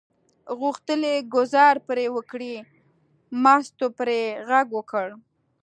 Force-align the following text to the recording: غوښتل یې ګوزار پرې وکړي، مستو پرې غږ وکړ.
غوښتل 0.59 1.01
یې 1.11 1.17
ګوزار 1.35 1.75
پرې 1.87 2.05
وکړي، 2.15 2.53
مستو 3.43 3.87
پرې 3.97 4.19
غږ 4.49 4.67
وکړ. 4.77 5.07